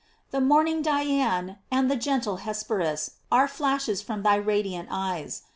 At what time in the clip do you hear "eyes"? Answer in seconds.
4.89-5.43